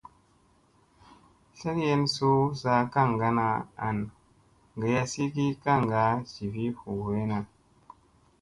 [1.55, 3.47] Tlekyen suu zaa kaŋgana
[3.87, 3.97] an
[4.81, 7.39] gayasi ki kaŋga jivi hu veena.